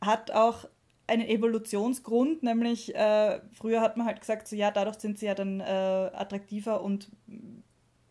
[0.00, 0.66] Hat auch
[1.06, 5.34] einen Evolutionsgrund, nämlich äh, früher hat man halt gesagt, so ja, dadurch sind sie ja
[5.34, 7.10] dann äh, attraktiver und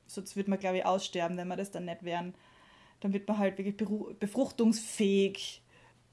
[0.05, 2.35] sonst wird man, glaube ich, aussterben, wenn wir das dann nicht wären
[3.03, 3.75] dann wird man halt wirklich
[4.19, 5.61] befruchtungsfähig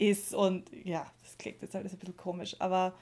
[0.01, 2.95] ist und ja, das klingt jetzt alles ein bisschen komisch, aber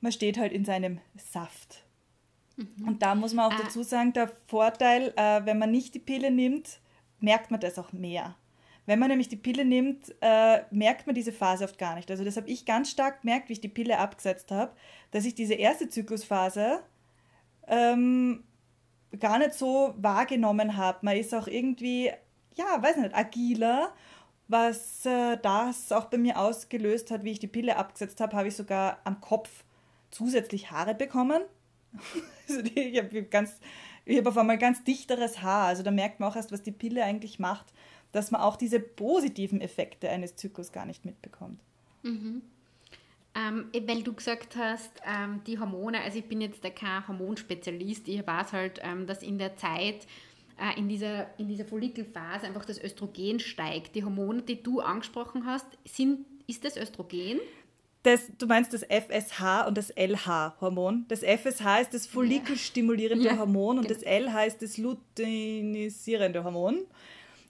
[0.00, 1.84] man steht halt in seinem Saft.
[2.56, 2.88] Mhm.
[2.88, 3.62] Und da muss man auch ah.
[3.62, 6.80] dazu sagen, der Vorteil, äh, wenn man nicht die Pille nimmt,
[7.20, 8.36] merkt man das auch mehr.
[8.86, 12.10] Wenn man nämlich die Pille nimmt, äh, merkt man diese Phase oft gar nicht.
[12.10, 14.72] Also das habe ich ganz stark gemerkt, wie ich die Pille abgesetzt habe,
[15.10, 16.82] dass ich diese erste Zyklusphase
[17.66, 18.44] ähm,
[19.20, 21.00] gar nicht so wahrgenommen habe.
[21.02, 22.10] Man ist auch irgendwie
[22.58, 23.92] ja, weiß nicht, agiler.
[24.48, 28.48] Was äh, das auch bei mir ausgelöst hat, wie ich die Pille abgesetzt habe, habe
[28.48, 29.64] ich sogar am Kopf
[30.10, 31.42] zusätzlich Haare bekommen.
[32.48, 33.60] also die, ich habe ganz,
[34.06, 35.66] ich auf einmal ganz dichteres Haar.
[35.66, 37.66] Also da merkt man auch erst, was die Pille eigentlich macht,
[38.12, 41.60] dass man auch diese positiven Effekte eines Zyklus gar nicht mitbekommt.
[42.02, 42.42] Mhm.
[43.34, 48.26] Ähm, weil du gesagt hast, ähm, die Hormone, also ich bin jetzt kein Hormonspezialist, ich
[48.26, 50.06] weiß halt, ähm, dass in der Zeit
[50.76, 53.94] in dieser, in dieser Follikelphase einfach das Östrogen steigt.
[53.94, 57.40] Die Hormone, die du angesprochen hast, sind, ist das Östrogen?
[58.02, 61.06] Das, du meinst das FSH und das LH-Hormon.
[61.08, 63.38] Das FSH ist das follikelstimulierende ja.
[63.38, 64.00] Hormon und genau.
[64.00, 66.86] das LH ist das luteinisierende Hormon.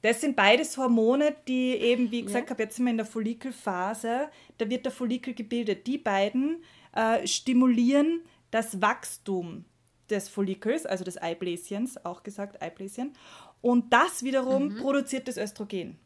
[0.03, 2.51] Das sind beides Hormone, die eben, wie gesagt, ja.
[2.51, 5.87] habe jetzt sind wir in der Follikelphase, da wird der Follikel gebildet.
[5.87, 6.63] Die beiden
[6.95, 9.65] äh, stimulieren das Wachstum
[10.11, 13.13] des Follikels, also des Eibläschens, auch gesagt Eibläschen.
[13.61, 14.77] Und das wiederum mhm.
[14.77, 15.99] produziert das Östrogen.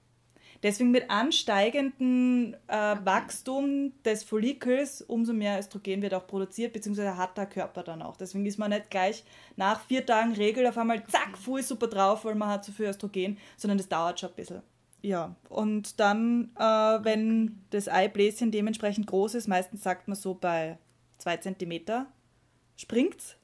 [0.63, 7.37] Deswegen mit ansteigendem äh, Wachstum des Follikels umso mehr Östrogen wird auch produziert, beziehungsweise hat
[7.37, 8.17] der Körper dann auch.
[8.17, 9.25] Deswegen ist man nicht gleich
[9.57, 12.87] nach vier Tagen Regel auf einmal zack, voll super drauf, weil man hat so viel
[12.87, 14.63] Östrogen, sondern das dauert schon ein bisschen.
[15.03, 20.79] Ja, und dann, äh, wenn das Eibläschen dementsprechend groß ist, meistens sagt man so bei
[21.19, 22.07] zwei Zentimeter,
[22.77, 23.37] springt's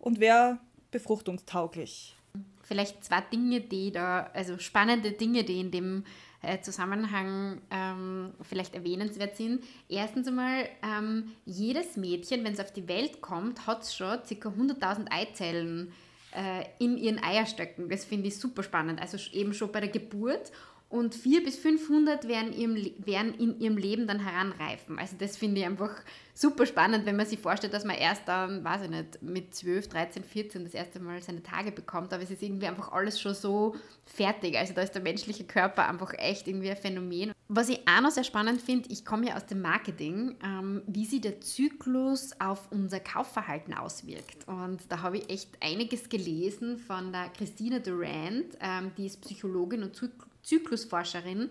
[0.00, 0.58] und wäre
[0.90, 2.16] befruchtungstauglich.
[2.62, 6.04] Vielleicht zwei Dinge, die da, also spannende Dinge, die in dem
[6.42, 9.62] äh, Zusammenhang ähm, vielleicht erwähnenswert sind.
[9.88, 14.48] Erstens einmal, ähm, jedes Mädchen, wenn es auf die Welt kommt, hat schon ca.
[14.48, 15.92] 100.000 Eizellen
[16.32, 17.88] äh, in ihren Eierstöcken.
[17.88, 19.00] Das finde ich super spannend.
[19.00, 20.52] Also eben schon bei der Geburt.
[20.90, 22.74] Und 400 bis 500 werden, ihrem,
[23.06, 24.98] werden in ihrem Leben dann heranreifen.
[24.98, 25.92] Also das finde ich einfach
[26.34, 29.88] super spannend, wenn man sich vorstellt, dass man erst dann, weiß ich nicht, mit 12,
[29.88, 33.34] 13, 14 das erste Mal seine Tage bekommt, aber es ist irgendwie einfach alles schon
[33.34, 34.58] so fertig.
[34.58, 37.32] Also da ist der menschliche Körper einfach echt irgendwie ein Phänomen.
[37.46, 41.04] Was ich auch noch sehr spannend finde, ich komme ja aus dem Marketing, ähm, wie
[41.04, 44.48] sich der Zyklus auf unser Kaufverhalten auswirkt.
[44.48, 49.84] Und da habe ich echt einiges gelesen von der Christina Durant, ähm, die ist Psychologin
[49.84, 51.50] und Zyklus Zyklusforscherin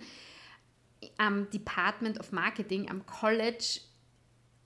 [1.18, 3.82] am Department of Marketing am College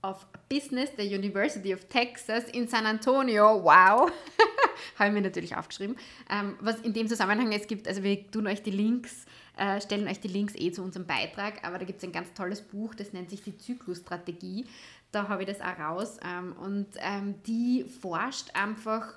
[0.02, 3.62] of Business der University of Texas in San Antonio.
[3.62, 4.12] Wow!
[4.98, 5.96] Habe ich mir natürlich aufgeschrieben.
[6.30, 9.24] Ähm, was in dem Zusammenhang es gibt, also wir tun euch die Links,
[9.56, 12.32] äh, stellen euch die Links eh zu unserem Beitrag, aber da gibt es ein ganz
[12.34, 14.66] tolles Buch, das nennt sich die Zyklusstrategie.
[15.10, 16.18] Da habe ich das auch raus.
[16.24, 19.14] Ähm, und ähm, die forscht einfach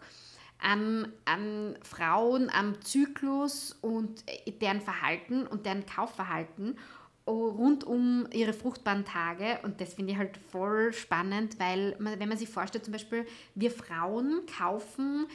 [0.60, 4.24] an, an Frauen, am Zyklus und
[4.62, 6.78] deren Verhalten und deren Kaufverhalten
[7.28, 9.60] rund um ihre fruchtbaren Tage.
[9.64, 13.26] Und das finde ich halt voll spannend, weil man, wenn man sich vorstellt, zum Beispiel,
[13.56, 15.28] wir Frauen kaufen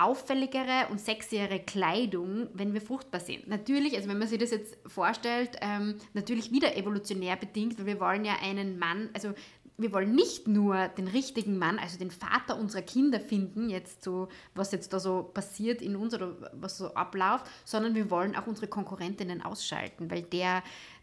[0.00, 3.48] auffälligere und sexiere Kleidung, wenn wir fruchtbar sind.
[3.48, 8.00] Natürlich, also wenn man sich das jetzt vorstellt, ähm, natürlich wieder evolutionär bedingt, weil wir
[8.00, 9.34] wollen ja einen Mann, also
[9.80, 14.28] wir wollen nicht nur den richtigen Mann, also den Vater unserer Kinder finden, jetzt so,
[14.54, 18.46] was jetzt da so passiert in uns oder was so abläuft, sondern wir wollen auch
[18.46, 20.62] unsere Konkurrentinnen ausschalten, weil der,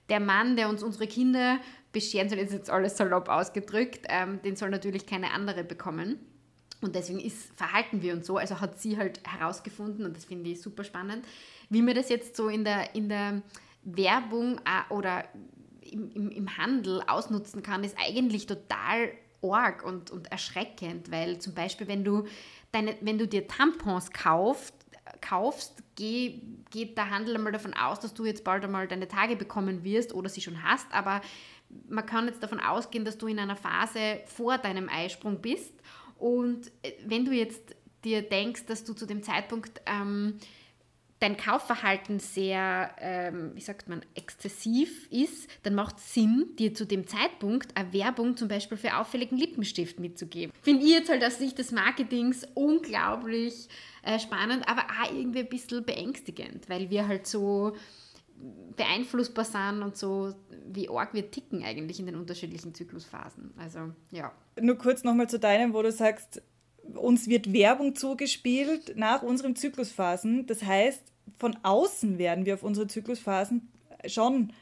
[0.09, 1.59] der Mann, der uns unsere Kinder
[1.91, 6.19] bescheren soll, ist jetzt alles salopp ausgedrückt, ähm, den soll natürlich keine andere bekommen.
[6.79, 8.37] Und deswegen ist, verhalten wir uns so.
[8.37, 11.25] Also hat sie halt herausgefunden, und das finde ich super spannend,
[11.69, 13.41] wie wir das jetzt so in der, in der
[13.83, 15.23] Werbung äh, oder
[15.91, 21.53] im, im, im Handel ausnutzen kann, ist eigentlich total arg und, und erschreckend, weil zum
[21.53, 22.25] Beispiel, wenn du,
[22.71, 24.73] deine, wenn du dir Tampons kauft,
[25.21, 29.35] kaufst, geh, geht der Handel einmal davon aus, dass du jetzt bald einmal deine Tage
[29.35, 31.21] bekommen wirst oder sie schon hast, aber
[31.89, 35.73] man kann jetzt davon ausgehen, dass du in einer Phase vor deinem Eisprung bist.
[36.17, 40.37] Und äh, wenn du jetzt dir denkst, dass du zu dem Zeitpunkt ähm,
[41.19, 46.85] dein Kaufverhalten sehr, ähm, wie sagt man, exzessiv ist, dann macht es Sinn, dir zu
[46.85, 50.53] dem Zeitpunkt eine Werbung zum Beispiel für auffälligen Lippenstift mitzugeben.
[50.61, 53.67] Finde ich jetzt halt aus Sicht des Marketings unglaublich
[54.03, 57.75] äh, spannend, aber auch irgendwie ein bisschen beängstigend, weil wir halt so
[58.75, 60.33] beeinflussbar sind und so,
[60.67, 63.51] wie arg wir ticken eigentlich in den unterschiedlichen Zyklusphasen.
[63.57, 64.31] Also, ja.
[64.59, 66.43] Nur kurz nochmal zu deinem, wo du sagst,
[66.95, 70.45] uns wird Werbung zugespielt nach unseren Zyklusphasen.
[70.47, 71.01] Das heißt,
[71.37, 73.69] von außen werden wir auf unsere Zyklusphasen
[74.05, 74.53] schon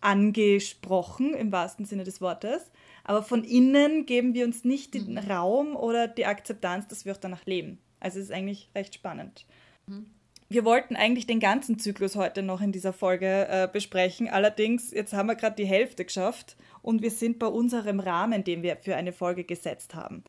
[0.00, 2.70] angesprochen, im wahrsten Sinne des Wortes.
[3.04, 5.18] Aber von innen geben wir uns nicht den mhm.
[5.18, 7.78] Raum oder die Akzeptanz, dass wir auch danach leben.
[8.00, 9.46] Also es ist eigentlich recht spannend.
[9.86, 10.06] Mhm.
[10.48, 14.28] Wir wollten eigentlich den ganzen Zyklus heute noch in dieser Folge äh, besprechen.
[14.28, 18.62] Allerdings, jetzt haben wir gerade die Hälfte geschafft und wir sind bei unserem Rahmen, den
[18.62, 20.22] wir für eine Folge gesetzt haben.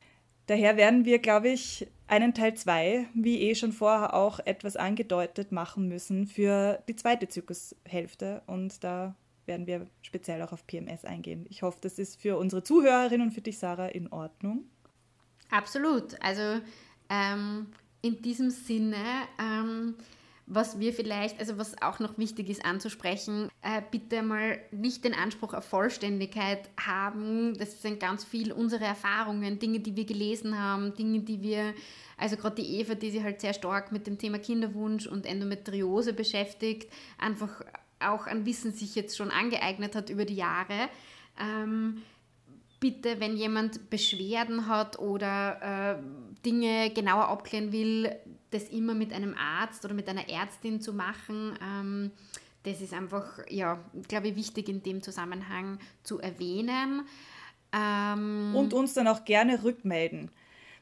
[0.47, 5.51] Daher werden wir, glaube ich, einen Teil 2, wie eh schon vorher auch etwas angedeutet,
[5.51, 8.43] machen müssen für die zweite Zyklushälfte.
[8.45, 9.15] Und da
[9.47, 11.45] werden wir speziell auch auf PMS eingehen.
[11.49, 14.65] Ich hoffe, das ist für unsere Zuhörerinnen und für dich, Sarah, in Ordnung.
[15.49, 16.21] Absolut.
[16.21, 16.62] Also
[17.10, 17.67] ähm,
[18.01, 19.03] in diesem Sinne
[19.39, 19.95] ähm,
[20.47, 25.15] was wir vielleicht, also was auch noch wichtig ist anzusprechen, äh, bitte mal nicht den
[25.15, 27.58] Anspruch auf Vollständigkeit haben.
[27.58, 31.73] Das sind ganz viel unsere Erfahrungen, Dinge, die wir gelesen haben, Dinge, die wir,
[32.17, 36.13] also gerade die Eva, die sich halt sehr stark mit dem Thema Kinderwunsch und Endometriose
[36.13, 37.63] beschäftigt, einfach
[37.99, 40.89] auch an Wissen sich jetzt schon angeeignet hat über die Jahre.
[41.39, 42.03] Ähm,
[42.79, 48.15] bitte, wenn jemand Beschwerden hat oder äh, Dinge genauer abklären will,
[48.56, 51.58] das immer mit einem Arzt oder mit einer Ärztin zu machen.
[51.62, 52.12] Ähm,
[52.63, 57.04] das ist einfach, ja, glaube ich, wichtig in dem Zusammenhang zu erwähnen.
[57.72, 60.32] Ähm, Und uns dann auch gerne rückmelden.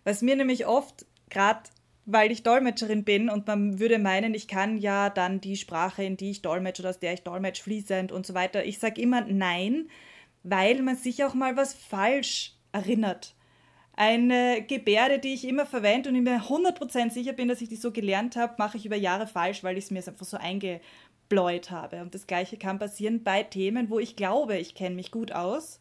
[0.04, 1.62] Was mir nämlich oft, gerade
[2.06, 6.18] weil ich Dolmetscherin bin und man würde meinen, ich kann ja dann die Sprache, in
[6.18, 8.66] die ich dolmetsche oder aus der ich dolmetsche, fließend und so weiter.
[8.66, 9.90] Ich sage immer nein,
[10.44, 13.36] weil man sich auch mal was falsch erinnert.
[13.96, 17.76] Eine Gebärde, die ich immer verwende und ich mir 100% sicher bin, dass ich die
[17.76, 21.70] so gelernt habe, mache ich über Jahre falsch, weil ich es mir einfach so eingebläut
[21.70, 22.02] habe.
[22.02, 25.80] Und das Gleiche kann passieren bei Themen, wo ich glaube, ich kenne mich gut aus.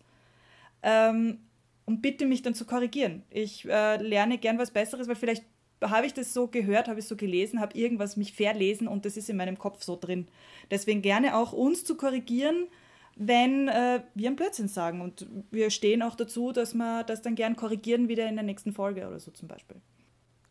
[0.82, 1.38] Ähm,
[1.86, 3.22] und bitte mich dann zu korrigieren.
[3.30, 5.44] Ich äh, lerne gern was Besseres, weil vielleicht
[5.82, 9.16] habe ich das so gehört, habe ich so gelesen, habe irgendwas mich verlesen und das
[9.16, 10.28] ist in meinem Kopf so drin.
[10.70, 12.68] Deswegen gerne auch uns zu korrigieren
[13.16, 15.00] wenn äh, wir einen Blödsinn sagen.
[15.00, 18.72] Und wir stehen auch dazu, dass wir das dann gern korrigieren wieder in der nächsten
[18.72, 19.76] Folge oder so zum Beispiel.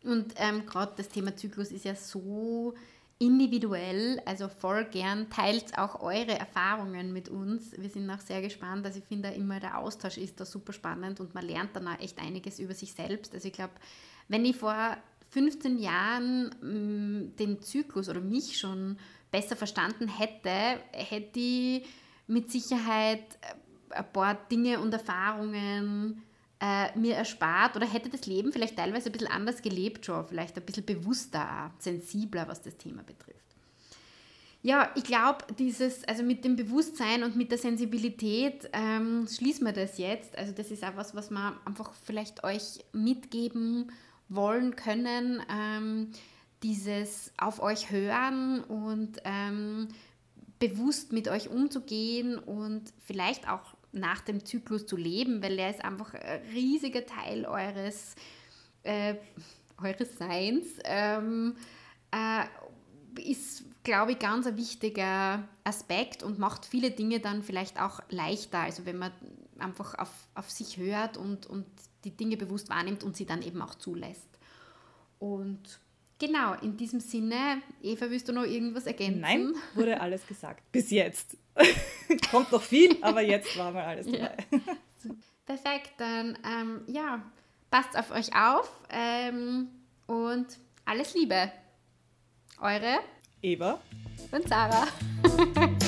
[0.04, 2.74] Und ähm, gerade das Thema Zyklus ist ja so
[3.18, 5.30] individuell, also voll gern.
[5.30, 7.70] Teilt auch eure Erfahrungen mit uns.
[7.78, 8.84] Wir sind auch sehr gespannt.
[8.84, 12.00] Also ich finde immer, der Austausch ist da super spannend und man lernt dann auch
[12.00, 13.32] echt einiges über sich selbst.
[13.32, 13.74] Also ich glaube,
[14.26, 14.96] wenn ich vor
[15.30, 18.98] 15 Jahren mh, mm, den Zyklus oder mich schon
[19.30, 21.86] besser verstanden hätte, hätte ich
[22.26, 26.22] mit Sicherheit äh, ein paar Dinge und Erfahrungen
[26.60, 30.56] äh, mir erspart oder hätte das Leben vielleicht teilweise ein bisschen anders gelebt schon, vielleicht
[30.56, 33.40] ein bisschen bewusster, sensibler, was das Thema betrifft.
[34.64, 39.72] Ja, ich glaube, dieses, also mit dem Bewusstsein und mit der Sensibilität ähm, schließen wir
[39.72, 40.38] das jetzt.
[40.38, 43.90] Also das ist auch was, was wir einfach vielleicht euch mitgeben
[44.28, 45.42] wollen können.
[45.50, 46.12] Ähm,
[46.62, 49.88] dieses auf euch hören und ähm,
[50.62, 55.84] bewusst mit euch umzugehen und vielleicht auch nach dem Zyklus zu leben, weil er ist
[55.84, 58.14] einfach ein riesiger Teil eures,
[58.84, 59.16] äh,
[59.82, 60.66] eures Seins.
[60.84, 61.56] Ähm,
[62.12, 62.44] äh,
[63.20, 68.60] ist, glaube ich, ganz ein wichtiger Aspekt und macht viele Dinge dann vielleicht auch leichter.
[68.60, 69.10] Also wenn man
[69.58, 71.66] einfach auf, auf sich hört und, und
[72.04, 74.38] die Dinge bewusst wahrnimmt und sie dann eben auch zulässt.
[75.18, 75.80] Und
[76.22, 79.20] genau, in diesem Sinne, Eva, willst du noch irgendwas ergänzen?
[79.20, 80.62] Nein, wurde alles gesagt.
[80.70, 81.36] Bis jetzt.
[82.30, 84.36] Kommt noch viel, aber jetzt war mal alles dabei.
[84.50, 84.58] Ja.
[85.46, 87.22] Perfekt, dann ähm, ja,
[87.70, 89.68] passt auf euch auf ähm,
[90.06, 90.46] und
[90.84, 91.50] alles Liebe.
[92.60, 93.00] Eure
[93.42, 93.80] Eva
[94.30, 94.86] und Sarah.